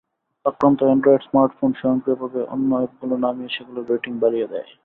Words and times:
আক্রান্ত 0.45 0.79
Android 0.83 1.21
smartphone 1.27 1.71
স্বয়ংক্রিয়ভাবে 1.79 2.41
অন্য 2.53 2.69
অ্যাপগুলো 2.79 3.15
নামিয়ে 3.23 3.53
সেগুলোর 3.55 3.89
রেটিং 3.91 4.11
বাড়িয়ে 4.23 4.47
দেয়। 4.51 4.69